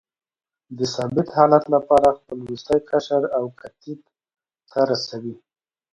د 0.77 0.79
ثابت 0.95 1.27
حالت 1.37 1.63
لپاره 1.75 2.15
خپل 2.17 2.37
وروستی 2.45 2.79
قشر 2.89 3.23
اوکتیت 3.39 4.01
ته 4.71 4.79
رسوي. 4.89 5.35